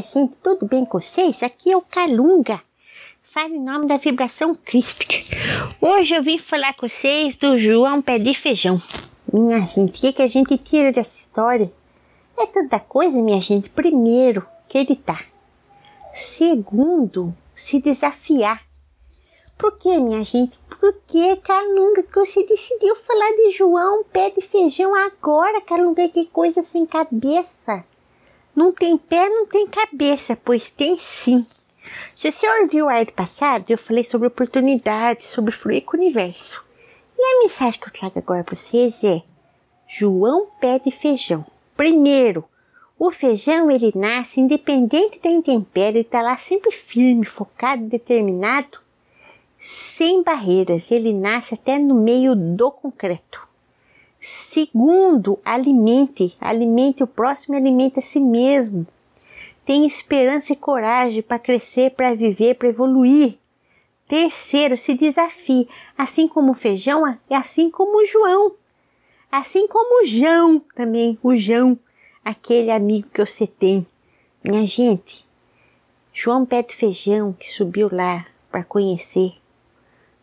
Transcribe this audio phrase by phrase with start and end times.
[0.00, 1.42] gente, tudo bem com vocês?
[1.42, 2.60] Aqui é o Calunga.
[3.22, 5.14] Fale em nome da vibração crística.
[5.80, 8.82] Hoje eu vim falar com vocês do João Pé de Feijão.
[9.32, 11.72] Minha gente, o que, que a gente tira dessa história?
[12.36, 13.68] É tanta coisa, minha gente.
[13.68, 15.26] Primeiro, acreditar.
[16.12, 18.60] Segundo, se desafiar.
[19.56, 20.58] Por que, minha gente?
[20.80, 26.08] Porque, Calunga, que você decidiu falar de João Pé de Feijão agora, Calunga?
[26.08, 27.84] Que coisa sem cabeça.
[28.54, 31.46] Não tem pé, não tem cabeça, pois tem sim.
[32.14, 36.00] Se você ouviu o ar do passado, eu falei sobre oportunidade, sobre fluir com o
[36.00, 36.62] universo.
[37.18, 39.22] E a mensagem que eu trago agora para vocês é:
[39.88, 41.44] João pede feijão.
[41.76, 42.44] Primeiro,
[42.98, 48.78] o feijão ele nasce independente da intempérie, está lá sempre firme, focado, determinado,
[49.58, 50.90] sem barreiras.
[50.90, 53.49] Ele nasce até no meio do concreto.
[54.22, 58.86] Segundo, alimente, alimente o próximo e alimente a si mesmo.
[59.64, 63.38] Tenha esperança e coragem para crescer, para viver, para evoluir.
[64.06, 68.52] Terceiro, se desafie, assim como o feijão, é assim como o João.
[69.32, 71.78] Assim como o João também, o João,
[72.22, 73.86] aquele amigo que você tem.
[74.44, 75.26] Minha gente,
[76.12, 79.32] João de Feijão que subiu lá para conhecer.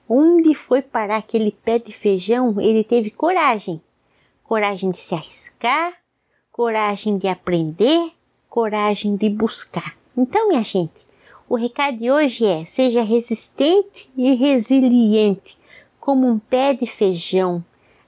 [0.07, 2.59] Onde foi parar aquele pé de feijão?
[2.61, 3.81] Ele teve coragem
[4.47, 5.93] coragem de se arriscar,
[6.53, 8.13] coragem de aprender,
[8.49, 9.93] coragem de buscar.
[10.15, 10.93] Então, minha gente,
[11.49, 15.57] o recado de hoje é: seja resistente e resiliente,
[15.99, 17.63] como um pé de feijão.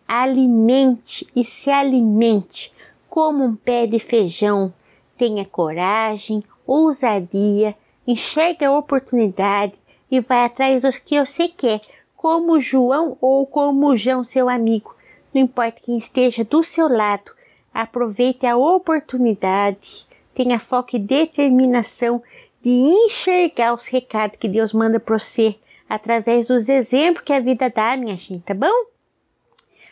[0.08, 2.74] Alimente e se alimente
[3.10, 4.74] como um pé de feijão.
[5.18, 7.76] Tenha coragem, ousadia,
[8.08, 9.74] enxergue a oportunidade
[10.10, 11.82] e vai atrás dos que você quer,
[12.16, 14.96] como João ou como João, seu amigo.
[15.34, 17.32] Não importa quem esteja do seu lado,
[17.74, 22.22] aproveite a oportunidade, tenha foco e determinação
[22.62, 25.56] de enxergar os recados que Deus manda para você
[25.88, 28.86] através dos exemplos que a vida dá, minha gente, tá bom?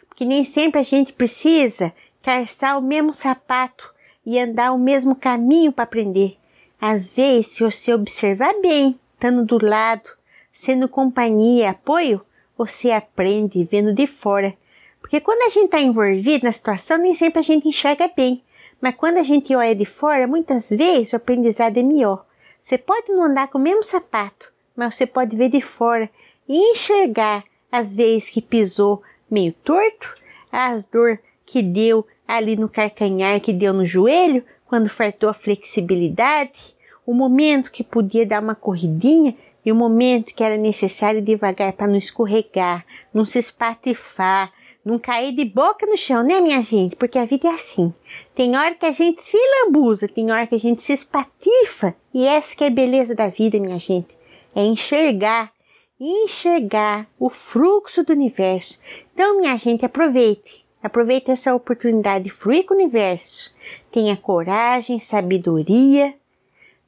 [0.08, 3.94] Porque nem sempre a gente precisa calçar o mesmo sapato
[4.26, 6.38] e andar o mesmo caminho para aprender.
[6.82, 10.10] Às vezes, se você observar bem, estando do lado,
[10.52, 12.22] sendo companhia e apoio,
[12.58, 14.56] você aprende vendo de fora
[15.02, 18.44] porque quando a gente está envolvido na situação, nem sempre a gente enxerga bem.
[18.80, 22.26] Mas quando a gente olha de fora, muitas vezes o aprendizado é melhor.
[22.62, 26.10] Você pode não andar com o mesmo sapato, mas você pode ver de fora
[26.48, 30.14] e enxergar as vezes que pisou meio torto,
[30.52, 36.76] as dor que deu ali no carcanhar, que deu no joelho, quando faltou a flexibilidade,
[37.06, 39.36] o momento que podia dar uma corridinha
[39.66, 44.52] e o momento que era necessário devagar para não escorregar, não se espatifar,
[44.88, 46.96] não cair de boca no chão, né, minha gente?
[46.96, 47.94] Porque a vida é assim.
[48.34, 51.94] Tem hora que a gente se lambuza, tem hora que a gente se espatifa.
[52.14, 54.16] E essa que é a beleza da vida, minha gente.
[54.56, 55.52] É enxergar,
[56.00, 58.80] enxergar o fluxo do universo.
[59.14, 60.66] Então, minha gente, aproveite.
[60.82, 63.54] Aproveite essa oportunidade de fluir com o universo.
[63.92, 66.14] Tenha coragem, sabedoria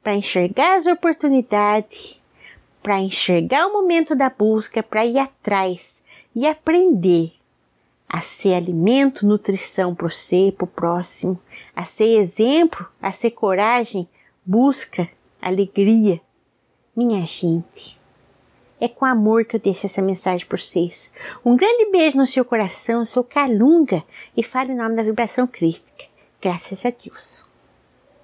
[0.02, 2.18] para enxergar as oportunidades,
[2.82, 6.02] para enxergar o momento da busca, para ir atrás
[6.34, 7.32] e aprender
[8.12, 11.40] a ser alimento, nutrição para você, para o próximo,
[11.76, 14.08] a ser exemplo, a ser coragem,
[14.44, 15.08] busca,
[15.40, 16.20] alegria.
[16.96, 18.00] Minha gente,
[18.80, 21.12] é com amor que eu deixo essa mensagem para vocês.
[21.44, 24.02] Um grande beijo no seu coração, seu calunga,
[24.36, 26.04] e fale em nome da vibração crítica.
[26.42, 27.49] Graças a Deus.